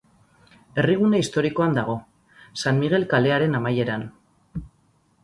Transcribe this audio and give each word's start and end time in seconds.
Herrigune 0.83 1.19
historikoan 1.23 1.77
dago, 1.79 1.97
San 2.63 2.79
Migel 2.85 3.05
kalearen 3.13 3.59
amaieran. 3.61 4.07